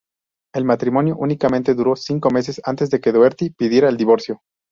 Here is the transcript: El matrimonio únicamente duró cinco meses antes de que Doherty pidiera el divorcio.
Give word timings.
El 0.55 0.65
matrimonio 0.65 1.15
únicamente 1.15 1.75
duró 1.75 1.95
cinco 1.95 2.31
meses 2.31 2.59
antes 2.65 2.89
de 2.89 2.99
que 2.99 3.11
Doherty 3.11 3.51
pidiera 3.51 3.87
el 3.87 3.97
divorcio. 3.97 4.41